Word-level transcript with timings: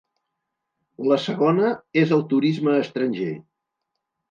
La 1.11 1.17
segona 1.25 1.69
és 2.05 2.15
el 2.19 2.25
turisme 2.33 2.77
estranger. 2.87 3.31